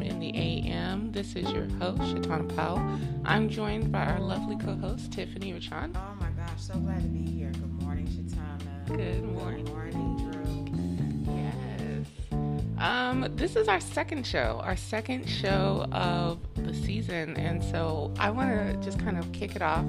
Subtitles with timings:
[0.00, 1.12] In the AM.
[1.12, 2.80] This is your host, Shatana Powell.
[3.26, 5.94] I'm joined by our lovely co host, Tiffany Richon.
[5.94, 7.50] Oh my gosh, so glad to be here.
[7.52, 8.86] Good morning, Shatana.
[8.86, 9.66] Good morning.
[9.66, 10.16] Good morning,
[11.26, 11.34] Drew.
[11.34, 12.06] Yes.
[12.78, 17.36] Um, this is our second show, our second show of the season.
[17.36, 19.84] And so I want to just kind of kick it off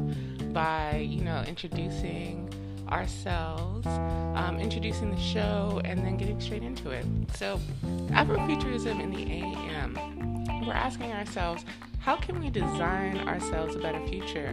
[0.51, 2.49] by, you know, introducing
[2.89, 7.05] ourselves, um, introducing the show, and then getting straight into it.
[7.35, 7.59] So,
[8.09, 9.62] Afrofuturism in the AM,
[10.73, 11.65] we're asking ourselves,
[11.99, 14.49] how can we design ourselves a better future?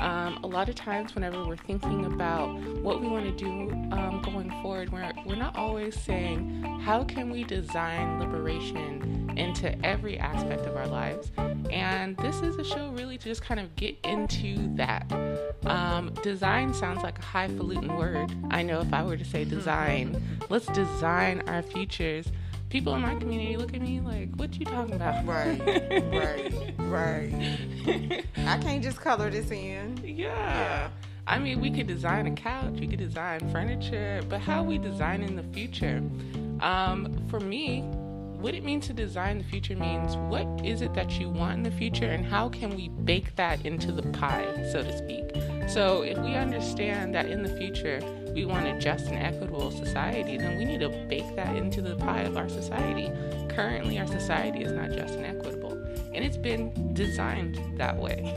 [0.00, 4.20] Um, a lot of times, whenever we're thinking about what we want to do um,
[4.22, 10.66] going forward, we're, we're not always saying, how can we design liberation into every aspect
[10.66, 11.32] of our lives?
[11.70, 15.10] And this is a show really to just kind of get into that.
[15.64, 18.30] Um, design sounds like a highfalutin word.
[18.50, 22.30] I know if I were to say design, let's design our futures
[22.72, 25.60] people in my community look at me like, "What you talking about?" Right,
[26.10, 28.24] right, right.
[28.38, 30.00] I can't just color this in.
[30.02, 30.26] Yeah.
[30.26, 30.88] yeah.
[31.26, 35.22] I mean, we could design a couch, we could design furniture, but how we design
[35.22, 36.02] in the future?
[36.60, 37.82] Um, for me,
[38.40, 41.62] what it means to design the future means what is it that you want in
[41.62, 45.24] the future, and how can we bake that into the pie, so to speak.
[45.68, 48.00] So, if we understand that in the future
[48.34, 51.96] we want a just and equitable society, then we need to bake that into the
[51.96, 53.10] pie of our society.
[53.48, 55.72] Currently, our society is not just and equitable,
[56.14, 58.34] and it's been designed that way.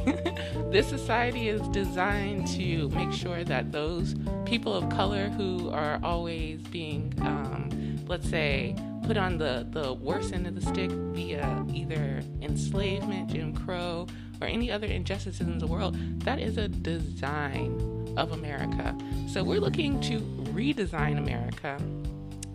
[0.71, 6.61] this society is designed to make sure that those people of color who are always
[6.63, 12.21] being, um, let's say, put on the, the worst end of the stick via either
[12.41, 14.07] enslavement, Jim Crow,
[14.41, 18.95] or any other injustices in the world, that is a design of America.
[19.27, 20.19] So we're looking to
[20.53, 21.77] redesign America.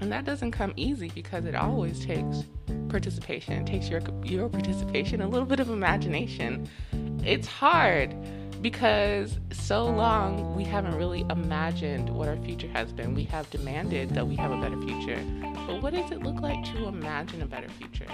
[0.01, 2.45] And that doesn't come easy because it always takes
[2.89, 3.55] participation.
[3.55, 6.69] It takes your your participation, a little bit of imagination.
[7.25, 8.15] It's hard
[8.63, 13.15] because so long we haven't really imagined what our future has been.
[13.15, 15.23] We have demanded that we have a better future.
[15.67, 18.07] But what does it look like to imagine a better future?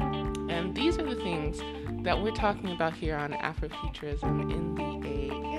[0.00, 1.60] And these are the things
[2.04, 5.57] that we're talking about here on Afrofuturism in the AM.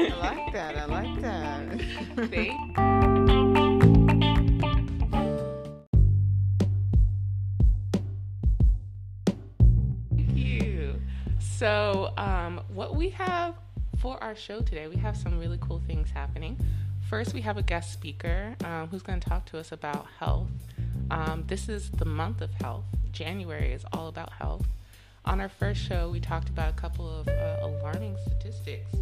[0.00, 0.76] I like that.
[0.76, 1.80] I like that.
[10.16, 11.00] Thank you.
[11.40, 13.54] So, um, what we have
[13.98, 16.56] for our show today, we have some really cool things happening.
[17.10, 20.50] First, we have a guest speaker um, who's going to talk to us about health.
[21.10, 22.84] Um, this is the month of health.
[23.10, 24.66] January is all about health.
[25.24, 28.94] On our first show, we talked about a couple of uh, alarming statistics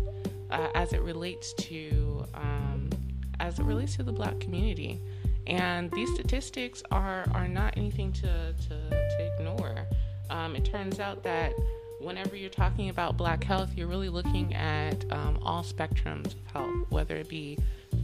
[0.50, 2.90] uh, as it relates to um,
[3.40, 5.00] as it relates to the black community.
[5.46, 9.86] And these statistics are are not anything to to, to ignore.
[10.30, 11.52] Um, it turns out that
[12.00, 16.86] whenever you're talking about black health, you're really looking at um, all spectrums of health,
[16.90, 17.58] whether it be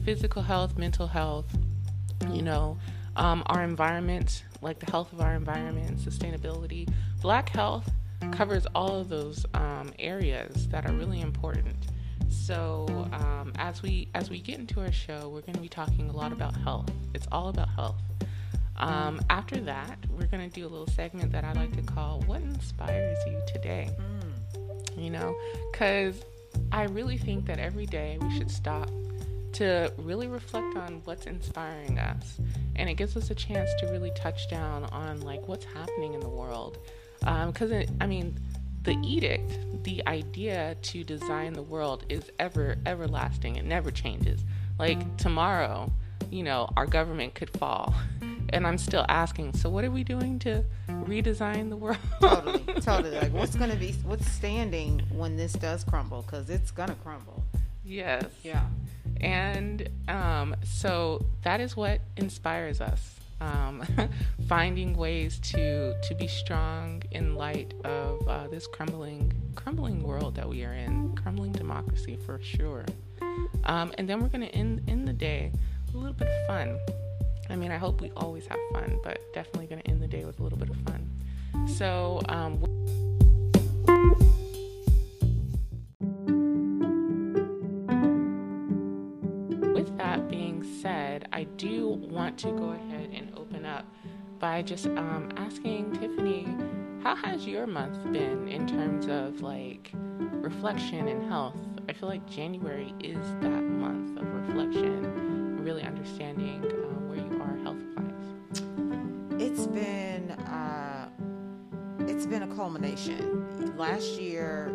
[0.04, 1.46] physical health, mental health,
[2.30, 2.78] you know,
[3.16, 6.88] um, our environment, like the health of our environment, sustainability.
[7.20, 7.90] Black health
[8.30, 11.76] covers all of those um, areas that are really important.
[12.32, 16.08] So um, as we as we get into our show, we're going to be talking
[16.08, 16.90] a lot about health.
[17.14, 18.00] It's all about health.
[18.76, 22.20] Um, after that, we're going to do a little segment that I like to call
[22.22, 25.02] "What Inspires You Today." Mm.
[25.02, 25.36] You know,
[25.70, 26.22] because
[26.72, 28.90] I really think that every day we should stop
[29.54, 32.40] to really reflect on what's inspiring us,
[32.76, 36.20] and it gives us a chance to really touch down on like what's happening in
[36.20, 36.78] the world.
[37.20, 38.36] Because um, I mean
[38.82, 43.56] the edict, the idea to design the world is ever everlasting.
[43.56, 44.44] It never changes.
[44.78, 45.92] Like tomorrow,
[46.30, 47.94] you know, our government could fall.
[48.54, 51.96] And I'm still asking, so what are we doing to redesign the world?
[52.20, 53.16] totally, totally.
[53.16, 56.20] Like, what's going to be, what's standing when this does crumble?
[56.20, 57.42] Because it's going to crumble.
[57.82, 58.26] Yes.
[58.42, 58.66] Yeah.
[59.22, 63.82] And um, so that is what inspires us um,
[64.48, 70.48] finding ways to to be strong in light of uh, this crumbling crumbling world that
[70.48, 72.84] we are in, crumbling democracy for sure.
[73.64, 75.52] Um, and then we're going to end end the day
[75.86, 76.78] with a little bit of fun.
[77.50, 80.24] I mean, I hope we always have fun, but definitely going to end the day
[80.24, 81.10] with a little bit of fun.
[81.66, 82.20] So.
[82.28, 82.62] Um,
[89.82, 93.84] with that being said, I do want to go ahead and open up
[94.38, 96.46] by just um, asking Tiffany,
[97.02, 101.56] how has your month been in terms of like reflection and health?
[101.88, 107.56] I feel like January is that month of reflection, really understanding uh, where you are
[107.64, 109.42] health wise.
[109.42, 111.08] It's been uh,
[112.54, 113.76] culmination.
[113.76, 114.70] Last year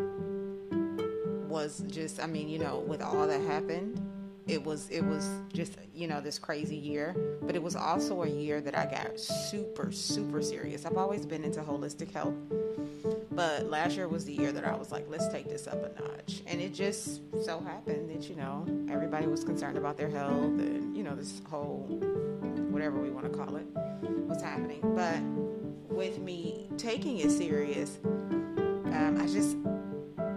[1.48, 4.02] was just, I mean, you know, with all that happened,
[4.48, 8.28] it was it was just you know this crazy year but it was also a
[8.30, 10.86] year that i got super super serious.
[10.86, 12.34] I've always been into holistic health
[13.32, 16.02] but last year was the year that i was like let's take this up a
[16.02, 16.42] notch.
[16.48, 20.96] And it just so happened that you know everybody was concerned about their health and
[20.96, 21.86] you know this whole
[22.70, 23.66] whatever we want to call it
[24.28, 24.82] was happening.
[24.96, 25.22] But
[25.94, 29.58] with me taking it serious um, i just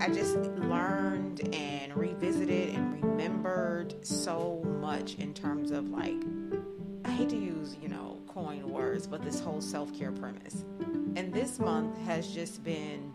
[0.01, 3.00] i just learned and revisited and
[3.43, 6.23] remembered so much in terms of like
[7.05, 10.65] I hate to use, you know, coin words, but this whole self-care premise.
[11.17, 13.15] And this month has just been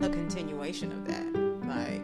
[0.00, 1.24] a continuation of that.
[1.66, 2.02] Like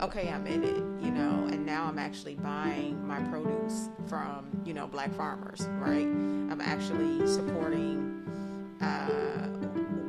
[0.00, 4.72] okay, I'm in it, you know, and now I'm actually buying my produce from, you
[4.72, 6.06] know, black farmers, right?
[6.06, 9.48] I'm actually supporting uh,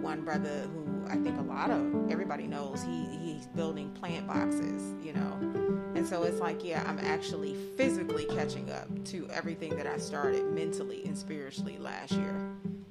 [0.01, 4.93] one brother who I think a lot of everybody knows he he's building plant boxes,
[5.03, 5.78] you know.
[5.99, 10.45] And so it's like, yeah, I'm actually physically catching up to everything that I started
[10.45, 12.39] mentally and spiritually last year.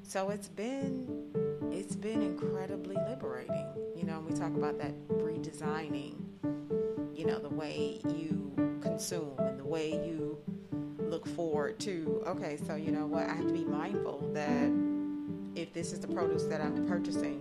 [0.03, 1.09] So it's been
[1.73, 3.67] it's been incredibly liberating.
[3.97, 6.17] You know, we talk about that redesigning,
[7.15, 8.53] you know, the way you
[8.83, 10.37] consume and the way you
[10.99, 14.71] look forward to, okay, so you know what, I have to be mindful that
[15.59, 17.41] if this is the produce that I'm purchasing,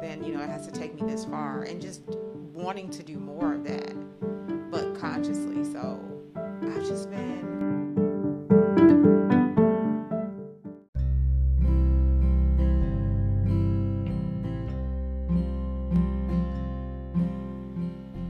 [0.00, 2.02] then you know it has to take me this far and just
[2.52, 3.94] wanting to do more of that
[5.06, 6.00] consciously so
[6.34, 7.36] i've just been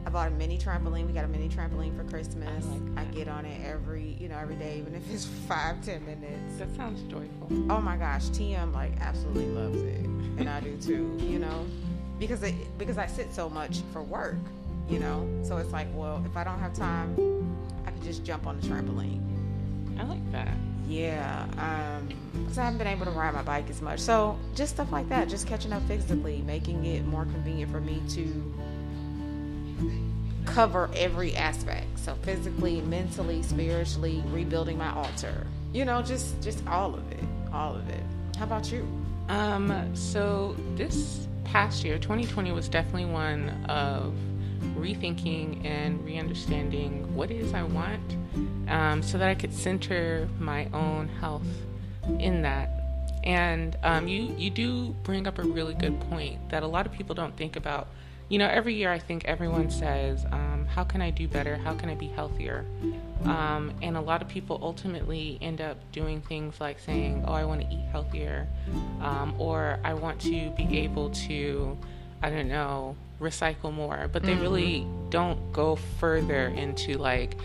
[0.04, 1.06] I bought a mini trampoline.
[1.06, 2.64] We got a mini trampoline for Christmas.
[2.70, 5.24] Oh I, like I get on it every, you know, every day, even if it's
[5.24, 6.58] five, ten minutes.
[6.58, 7.48] That sounds joyful.
[7.70, 10.04] Oh my gosh, TM like absolutely loves it,
[10.38, 11.16] and I do too.
[11.20, 11.66] You know,
[12.18, 14.36] because it because I sit so much for work.
[14.88, 17.16] You know, so it's like, well, if I don't have time,
[17.86, 19.20] I can just jump on the trampoline.
[19.98, 20.54] I like that.
[20.88, 23.98] Yeah, um, because I haven't been able to ride my bike as much.
[23.98, 28.00] So just stuff like that, just catching up physically, making it more convenient for me
[28.10, 28.54] to
[30.44, 31.98] cover every aspect.
[31.98, 35.46] So physically, mentally, spiritually, rebuilding my altar.
[35.72, 38.02] You know, just just all of it, all of it.
[38.38, 38.86] How about you?
[39.28, 44.14] Um, so this past year, 2020 was definitely one of
[44.76, 48.16] rethinking and re-understanding what it is I want,
[48.68, 51.46] um, so that I could center my own health
[52.18, 52.70] in that.
[53.24, 56.92] And um, you you do bring up a really good point that a lot of
[56.92, 57.88] people don't think about.
[58.28, 61.56] You know, every year I think everyone says, um, "How can I do better?
[61.56, 62.64] How can I be healthier?"
[63.24, 67.44] Um, and a lot of people ultimately end up doing things like saying, "Oh, I
[67.44, 68.46] want to eat healthier,"
[69.00, 71.76] um, or "I want to be able to."
[72.22, 75.10] I don't know, recycle more, but they really mm-hmm.
[75.10, 77.36] don't go further into like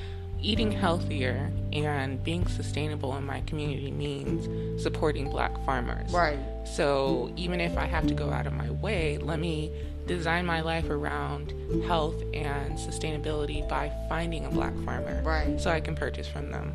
[0.42, 6.12] eating healthier and being sustainable in my community means supporting black farmers.
[6.12, 6.40] Right.
[6.66, 9.72] So even if I have to go out of my way, let me
[10.08, 11.54] design my life around
[11.86, 15.62] health and sustainability by finding a black farmer Right.
[15.62, 16.74] so I can purchase from them.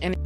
[0.00, 0.16] And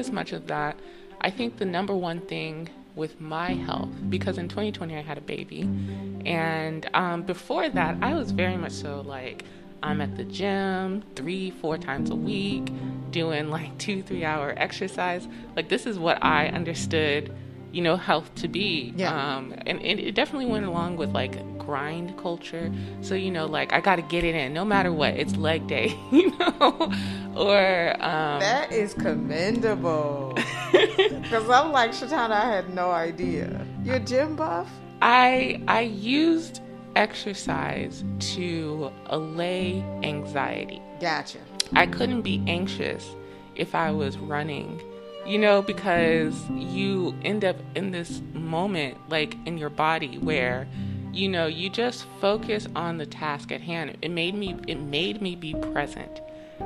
[0.00, 0.76] as much of that,
[1.20, 5.20] I think the number one thing with my health, because in 2020 I had a
[5.20, 5.60] baby,
[6.26, 9.44] and um, before that I was very much so like
[9.82, 12.72] I'm at the gym three, four times a week,
[13.10, 15.28] doing like two, three hour exercise.
[15.56, 17.34] Like this is what I understood,
[17.72, 18.92] you know, health to be.
[18.96, 19.36] Yeah.
[19.36, 22.72] Um, and, and it definitely went along with like grind culture.
[23.00, 25.14] So you know, like I got to get it in, no matter what.
[25.14, 26.92] It's leg day, you know,
[27.36, 30.36] or um, That is commendable.
[30.70, 33.64] Because I'm like, Shatana, I had no idea.
[33.84, 34.68] You're gym buff?
[35.02, 36.60] I I used
[36.96, 40.82] exercise to allay anxiety.
[41.00, 41.38] Gotcha.
[41.74, 43.14] I couldn't be anxious
[43.54, 44.82] if I was running,
[45.26, 50.66] you know, because you end up in this moment, like in your body, where
[51.12, 53.96] you know you just focus on the task at hand.
[54.02, 56.20] It made me it made me be present.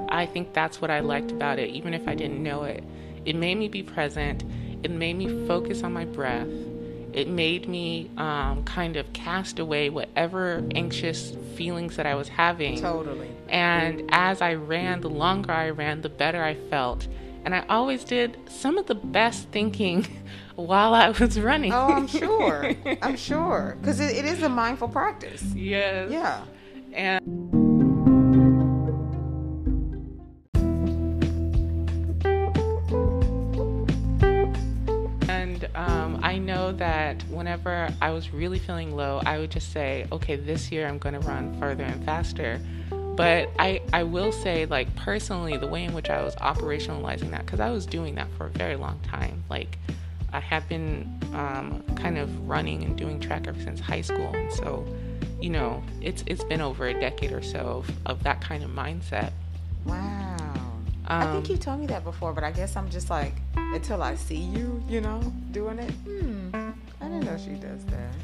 [0.09, 2.85] I think that's what I liked about it, even if I didn't know it.
[3.25, 4.45] It made me be present.
[4.83, 6.49] It made me focus on my breath.
[7.13, 12.81] It made me um, kind of cast away whatever anxious feelings that I was having.
[12.81, 13.31] Totally.
[13.49, 17.07] And as I ran, the longer I ran, the better I felt
[17.45, 20.07] and I always did some of the best thinking
[20.57, 21.73] while I was running.
[21.73, 22.73] Oh, I'm sure.
[23.03, 23.77] I'm sure.
[23.81, 25.43] Because it, it is a mindful practice.
[25.55, 26.11] Yes.
[26.11, 26.45] Yeah.
[26.93, 27.21] And.
[35.75, 40.37] Um, I know that whenever I was really feeling low, I would just say, okay,
[40.37, 42.61] this year I'm going to run further and faster
[43.17, 47.47] but I, I will say, like, personally, the way in which I was operationalizing that,
[47.47, 49.45] because I was doing that for a very long time.
[49.49, 49.79] Like,
[50.33, 54.33] I have been um, kind of running and doing track ever since high school.
[54.35, 54.85] And so,
[55.41, 58.71] you know, it's it's been over a decade or so of, of that kind of
[58.71, 59.31] mindset.
[59.85, 60.37] Wow.
[61.07, 64.03] I think Um, you told me that before, but I guess I'm just like until
[64.03, 65.21] I see you, you know,
[65.53, 65.91] doing it.
[65.91, 66.49] Hmm.
[67.01, 68.15] I didn't know she does that.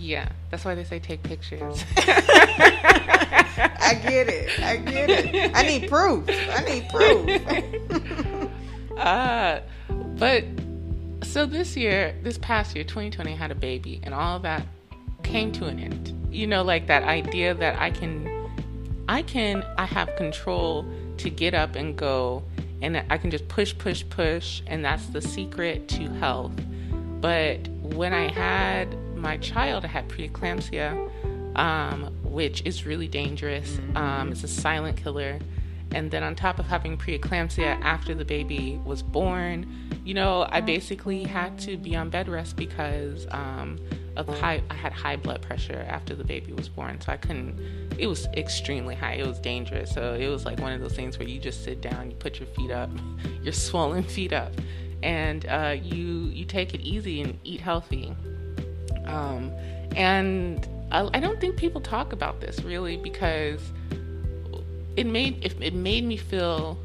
[0.00, 1.84] Yeah, that's why they say take pictures.
[1.96, 4.60] I get it.
[4.60, 5.52] I get it.
[5.54, 6.24] I need proof.
[6.28, 8.50] I need proof.
[8.96, 9.60] uh,
[10.16, 10.44] but
[11.22, 14.66] so this year, this past year, 2020, I had a baby, and all of that
[15.22, 16.16] came to an end.
[16.30, 18.28] You know, like that idea that I can,
[19.08, 20.86] I can, I have control
[21.18, 22.42] to get up and go,
[22.80, 26.52] and I can just push, push, push, and that's the secret to health.
[27.20, 31.10] But when I had my child, had preeclampsia,
[31.56, 33.78] um, which is really dangerous.
[33.94, 35.38] Um, it's a silent killer.
[35.92, 39.66] And then on top of having preeclampsia after the baby was born,
[40.04, 43.78] you know, I basically had to be on bed rest because um,
[44.16, 44.62] of the high.
[44.70, 47.58] I had high blood pressure after the baby was born, so I couldn't.
[47.98, 49.14] It was extremely high.
[49.14, 49.92] It was dangerous.
[49.92, 52.38] So it was like one of those things where you just sit down, you put
[52.38, 52.90] your feet up,
[53.42, 54.52] your swollen feet up,
[55.02, 58.14] and uh, you you take it easy and eat healthy.
[59.06, 59.52] Um,
[59.96, 63.60] and I, I don't think people talk about this really because
[64.96, 66.78] it made it, it made me feel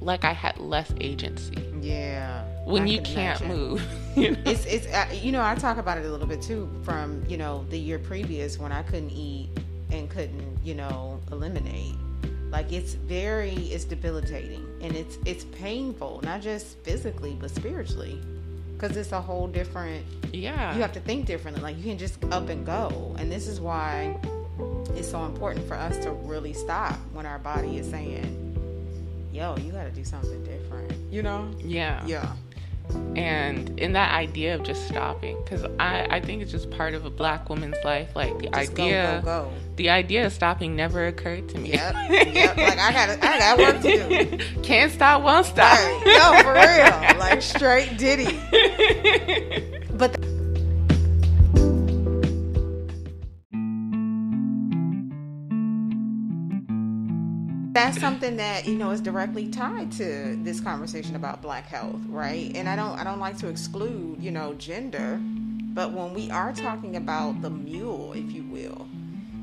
[0.00, 2.44] like I had less agency yeah.
[2.64, 3.58] when I you can can't imagine.
[3.58, 3.88] move.
[4.14, 4.42] You know?
[4.44, 7.38] It's it's uh, you know I talk about it a little bit too from you
[7.38, 9.48] know the year previous when I couldn't eat
[9.90, 11.94] and couldn't you know eliminate.
[12.50, 18.20] Like it's very it's debilitating and it's it's painful not just physically but spiritually
[18.82, 20.74] because it's a whole different yeah.
[20.74, 21.62] you have to think differently.
[21.62, 24.18] Like you can just up and go, and this is why
[24.96, 29.70] it's so important for us to really stop when our body is saying, "Yo, you
[29.70, 31.50] got to do something different." You know?
[31.58, 32.04] yeah.
[32.06, 32.32] Yeah.
[33.16, 37.04] And in that idea of just stopping, because I, I think it's just part of
[37.04, 38.14] a black woman's life.
[38.16, 39.52] Like the Just go, idea, go, go.
[39.76, 41.72] the idea of stopping never occurred to me.
[41.72, 41.94] Yep.
[42.10, 42.56] yep.
[42.56, 44.62] Like I got, I got work to do.
[44.62, 45.78] Can't stop, won't stop.
[45.78, 46.02] Right.
[46.06, 47.18] No, for real.
[47.18, 48.24] Like straight Diddy.
[57.92, 62.52] that's something that you know is directly tied to this conversation about black health right?
[62.54, 65.20] And i don't i don't like to exclude you know gender
[65.74, 68.88] but when we are talking about the mule if you will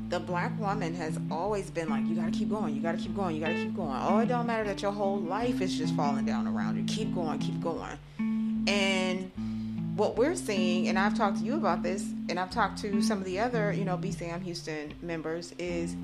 [0.08, 3.36] the black woman has always been like you gotta keep going you gotta keep going
[3.36, 3.96] you gotta keep going.
[4.02, 6.84] Oh it don't matter that your whole life is just falling down around you.
[6.84, 7.98] Keep going keep going.
[8.66, 9.30] And
[9.96, 13.18] what we're seeing and i've talked to you about this and i've talked to some
[13.18, 15.94] of the other you know bcm houston members is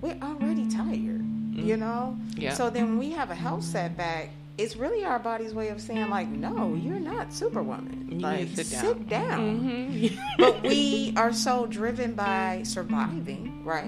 [0.00, 1.13] we're already tired
[1.54, 2.52] you know Yeah.
[2.54, 6.08] so then when we have a health setback it's really our body's way of saying
[6.10, 8.80] like no you're not superwoman You like sit down.
[8.84, 10.18] sit down Mhm.
[10.38, 13.84] but we are so driven by surviving, right?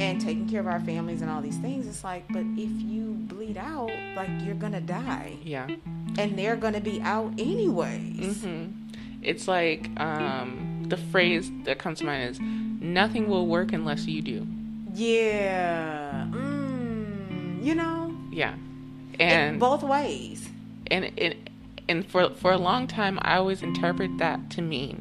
[0.00, 1.86] And taking care of our families and all these things.
[1.86, 5.68] It's like, but if you bleed out, like you're gonna die, yeah.
[6.18, 8.42] and they're gonna be out anyways.
[8.42, 8.64] hmm
[9.22, 14.20] It's like um, the phrase that comes to mind is nothing will work unless you
[14.22, 14.46] do.
[14.94, 16.43] Yeah, mm,
[17.64, 18.54] you know, Yeah.
[19.20, 20.48] And both ways.
[20.90, 21.34] and and
[21.88, 24.96] and for for a long time I always interpret that to mean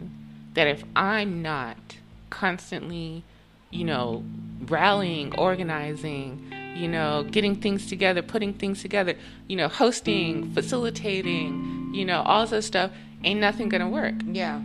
[0.53, 1.77] that if I'm not
[2.29, 3.23] constantly,
[3.71, 4.23] you know,
[4.67, 9.15] rallying, organizing, you know, getting things together, putting things together,
[9.47, 12.91] you know, hosting, facilitating, you know, all this stuff,
[13.23, 14.15] ain't nothing gonna work.
[14.25, 14.59] Yeah,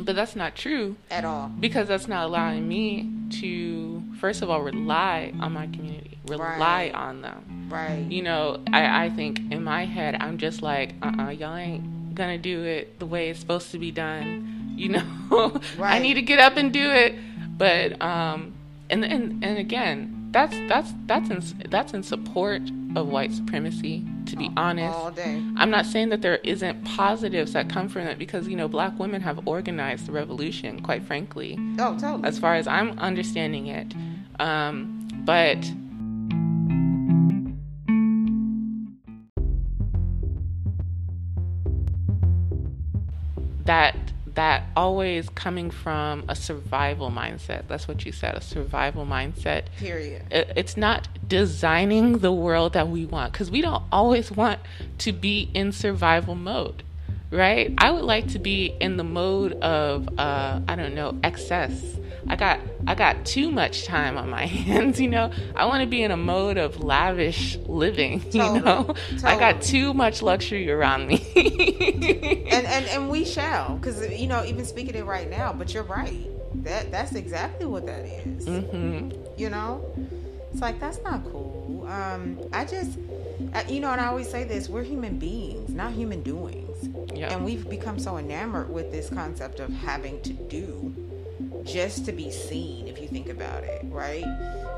[0.00, 1.48] But that's not true at all.
[1.60, 6.94] because that's not allowing me to first of all rely on my community, rely Right.
[6.94, 8.04] on them Right.
[8.08, 11.46] you know, I, I think in my head, I'm just like, uh uh-uh, uh, you
[11.46, 14.74] all ain't gonna do it the way it's supposed to be done.
[14.76, 14.88] You
[15.30, 17.14] know, I need to get up and do it.
[17.56, 18.52] But, um,
[18.90, 22.62] and, and, and again, that's, that's, that's in, that's in support
[22.96, 24.96] of white supremacy, to be honest.
[24.96, 25.42] All day.
[25.56, 28.98] I'm not saying that there isn't positives that come from it because, you know, black
[28.98, 32.24] women have organized the revolution, quite frankly Oh, totally.
[32.24, 33.94] as far as I'm understanding it.
[34.40, 35.58] Um, but
[43.64, 43.96] that
[44.34, 47.68] that always coming from a survival mindset.
[47.68, 49.64] That's what you said, a survival mindset.
[49.78, 50.22] Period.
[50.30, 54.58] It- It's not designing the world that we want because we don't always want
[54.98, 56.82] to be in survival mode.
[57.30, 57.74] right?
[57.78, 61.96] I would like to be in the mode of uh, I don't know excess.
[62.28, 65.30] I got I got too much time on my hands, you know.
[65.54, 68.94] I want to be in a mode of lavish living, you Totally, know.
[69.24, 71.22] I got too much luxury around me.
[72.50, 75.82] and and and we shall because you know even speaking it right now but you're
[75.82, 76.26] right
[76.64, 78.46] that that's exactly what that is.
[78.46, 79.84] hmm you know
[80.52, 82.98] it's like that's not cool um i just
[83.52, 87.34] I- you know and i always say this we're human beings not human doings Yeah.
[87.34, 90.94] and we've become so enamored with this concept of having to do
[91.64, 94.24] just to be seen if you think about it right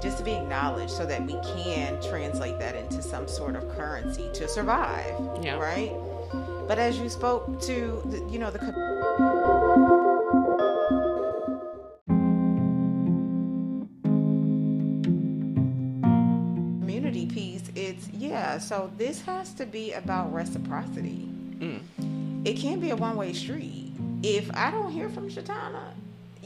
[0.02, 4.28] just to be acknowledged so that we can translate that into some sort of currency
[4.34, 5.56] to survive Yeah.
[5.58, 5.92] right
[6.68, 8.58] but as you spoke to the, you know the
[16.80, 21.80] community piece it's yeah so this has to be about reciprocity Mm.
[22.46, 23.90] it can't be a one-way street
[24.22, 25.84] if i don't hear from shatana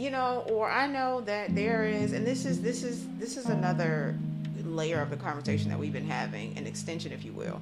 [0.00, 3.46] you know or i know that there is and this is this is this is
[3.46, 4.16] another
[4.64, 7.60] layer of the conversation that we've been having an extension if you will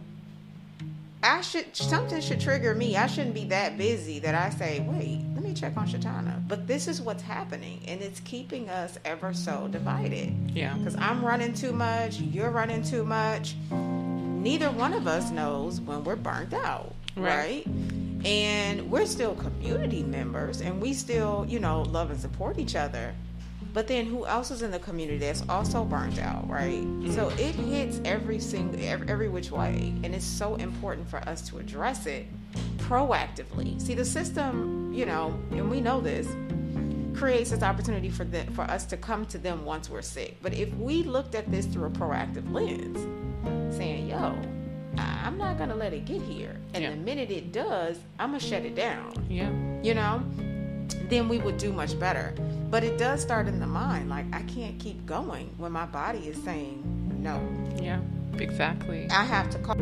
[1.22, 5.20] i should something should trigger me i shouldn't be that busy that i say wait
[5.34, 9.32] let me check on shatana but this is what's happening and it's keeping us ever
[9.34, 10.74] so divided Yeah.
[10.76, 13.54] because I'm running too much, you're running too much.
[13.70, 17.64] Neither one of us knows when we're burnt out, Right.
[17.66, 17.66] right?
[18.28, 23.14] And we're still community members and we still, you know, love and support each other.
[23.72, 26.84] But then who else is in the community that's also burnt out, right?
[26.84, 27.12] Mm-hmm.
[27.12, 31.40] So it hits every single every, every which way and it's so important for us
[31.48, 32.26] to address it
[32.76, 33.80] proactively.
[33.80, 36.28] See the system, you know, and we know this,
[37.18, 40.36] creates this opportunity for them for us to come to them once we're sick.
[40.42, 42.98] But if we looked at this through a proactive lens,
[43.74, 44.36] saying, "Yo,
[44.96, 46.90] I'm not gonna let it get here," and Yeah.
[46.90, 49.12] the minute it does, I'm gonna shut it down.
[49.28, 49.50] Yeah.
[49.82, 50.22] You know,
[51.08, 52.34] then we would do much better.
[52.70, 54.08] But it does start in the mind.
[54.10, 56.82] Like I can't keep going when my body is saying
[57.22, 57.40] no.
[57.80, 58.00] Yeah.
[58.38, 59.08] Exactly.
[59.10, 59.74] I have to call.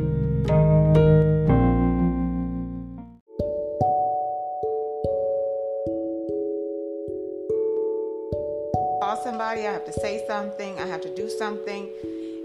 [9.00, 9.66] Call somebody.
[9.66, 10.78] I have to say something.
[10.78, 11.88] I have to do something,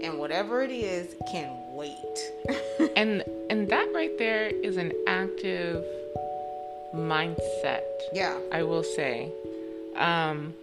[0.02, 2.92] and whatever it is can wait.
[2.96, 5.84] and and that right there is an active
[6.94, 8.36] mindset yeah.
[8.52, 9.30] i will say
[9.96, 10.54] um,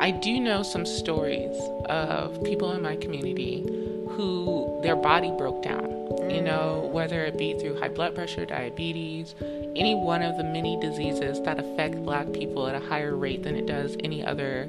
[0.00, 3.62] i do know some stories of people in my community
[4.10, 5.86] who their body broke down
[6.28, 9.34] you know whether it be through high blood pressure diabetes
[9.76, 13.54] any one of the many diseases that affect black people at a higher rate than
[13.54, 14.68] it does any other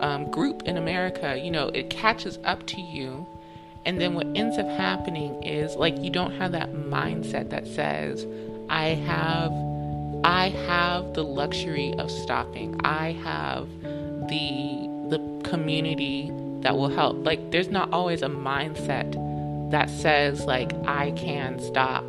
[0.00, 3.26] um, group in america you know it catches up to you
[3.84, 8.26] and then what ends up happening is like you don't have that mindset that says,
[8.68, 9.52] I have
[10.24, 12.80] I have the luxury of stopping.
[12.84, 13.68] I have
[14.28, 16.30] the the community
[16.62, 17.24] that will help.
[17.24, 19.12] Like there's not always a mindset
[19.70, 22.04] that says like I can stop.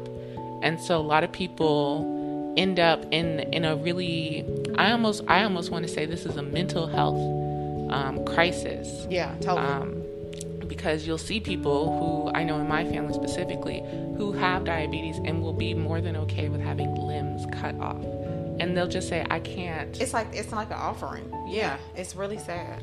[0.62, 4.44] And so a lot of people end up in in a really
[4.78, 7.20] I almost I almost want to say this is a mental health
[7.92, 9.34] um, crisis Yeah.
[9.42, 9.68] Totally.
[9.68, 9.99] um,
[10.80, 13.84] because you'll see people who I know in my family specifically
[14.16, 18.02] who have diabetes and will be more than okay with having limbs cut off,
[18.62, 21.30] and they'll just say, "I can't." it's like it's like an offering.
[21.50, 21.78] Yeah.
[21.98, 22.82] It's really sad.